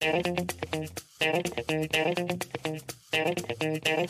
[0.00, 0.48] Thank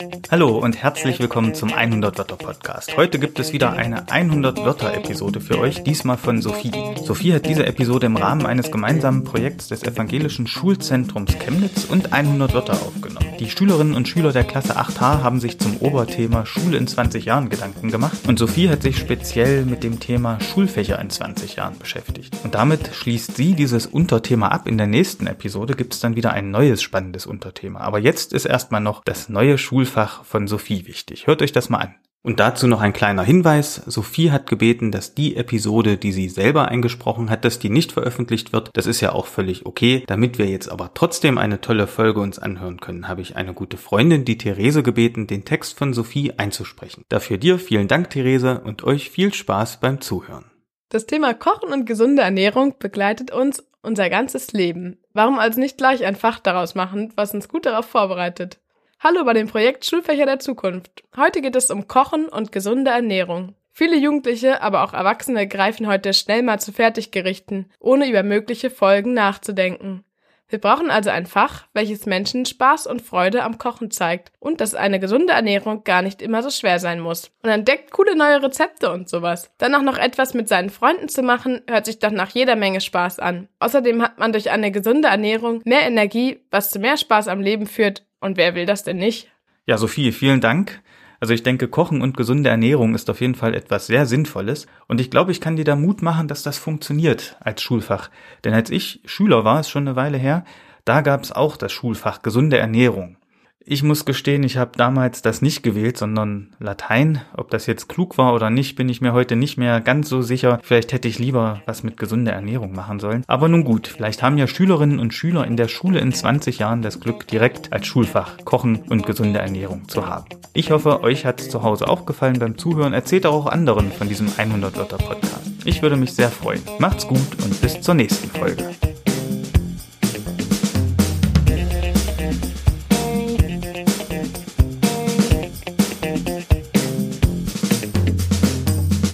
[0.31, 2.95] Hallo und herzlich willkommen zum 100 Wörter Podcast.
[2.95, 6.71] Heute gibt es wieder eine 100 Wörter Episode für euch, diesmal von Sophie.
[7.03, 12.53] Sophie hat diese Episode im Rahmen eines gemeinsamen Projekts des Evangelischen Schulzentrums Chemnitz und 100
[12.53, 13.27] Wörter aufgenommen.
[13.41, 17.49] Die Schülerinnen und Schüler der Klasse 8H haben sich zum Oberthema Schule in 20 Jahren
[17.49, 22.37] Gedanken gemacht und Sophie hat sich speziell mit dem Thema Schulfächer in 20 Jahren beschäftigt.
[22.45, 24.65] Und damit schließt sie dieses Unterthema ab.
[24.65, 27.81] In der nächsten Episode gibt es dann wieder ein neues spannendes Unterthema.
[27.81, 31.27] Aber jetzt ist erstmal noch das neue Schulfach von Sophie wichtig.
[31.27, 31.95] Hört euch das mal an.
[32.23, 33.81] Und dazu noch ein kleiner Hinweis.
[33.87, 38.53] Sophie hat gebeten, dass die Episode, die sie selber eingesprochen hat, dass die nicht veröffentlicht
[38.53, 38.69] wird.
[38.73, 40.03] Das ist ja auch völlig okay.
[40.05, 43.77] Damit wir jetzt aber trotzdem eine tolle Folge uns anhören können, habe ich eine gute
[43.77, 47.05] Freundin, die Therese, gebeten, den Text von Sophie einzusprechen.
[47.09, 50.45] Dafür dir vielen Dank, Therese, und euch viel Spaß beim Zuhören.
[50.89, 54.99] Das Thema Kochen und gesunde Ernährung begleitet uns unser ganzes Leben.
[55.13, 58.59] Warum also nicht gleich ein Fach daraus machen, was uns gut darauf vorbereitet?
[59.03, 61.03] Hallo bei dem Projekt Schulfächer der Zukunft.
[61.17, 63.55] Heute geht es um Kochen und gesunde Ernährung.
[63.71, 69.15] Viele Jugendliche, aber auch Erwachsene greifen heute schnell mal zu Fertiggerichten, ohne über mögliche Folgen
[69.15, 70.03] nachzudenken.
[70.49, 74.75] Wir brauchen also ein Fach, welches Menschen Spaß und Freude am Kochen zeigt und dass
[74.75, 77.31] eine gesunde Ernährung gar nicht immer so schwer sein muss.
[77.41, 79.49] Und entdeckt coole neue Rezepte und sowas.
[79.57, 82.81] Dann auch noch etwas mit seinen Freunden zu machen, hört sich doch nach jeder Menge
[82.81, 83.47] Spaß an.
[83.57, 87.65] Außerdem hat man durch eine gesunde Ernährung mehr Energie, was zu mehr Spaß am Leben
[87.65, 89.29] führt und wer will das denn nicht?
[89.65, 90.81] Ja, Sophie, vielen Dank.
[91.19, 94.65] Also ich denke, Kochen und gesunde Ernährung ist auf jeden Fall etwas sehr Sinnvolles.
[94.87, 98.09] Und ich glaube, ich kann dir da Mut machen, dass das funktioniert als Schulfach.
[98.43, 100.45] Denn als ich Schüler war, ist schon eine Weile her,
[100.83, 103.17] da gab es auch das Schulfach gesunde Ernährung.
[103.63, 107.21] Ich muss gestehen, ich habe damals das nicht gewählt, sondern Latein.
[107.37, 110.23] Ob das jetzt klug war oder nicht, bin ich mir heute nicht mehr ganz so
[110.23, 110.59] sicher.
[110.63, 113.23] Vielleicht hätte ich lieber was mit gesunder Ernährung machen sollen.
[113.27, 116.81] Aber nun gut, vielleicht haben ja Schülerinnen und Schüler in der Schule in 20 Jahren
[116.81, 120.25] das Glück, direkt als Schulfach Kochen und gesunde Ernährung zu haben.
[120.53, 122.93] Ich hoffe, euch hat es zu Hause auch gefallen beim Zuhören.
[122.93, 125.51] Erzählt auch anderen von diesem 100 Wörter Podcast.
[125.65, 126.61] Ich würde mich sehr freuen.
[126.79, 128.71] Macht's gut und bis zur nächsten Folge.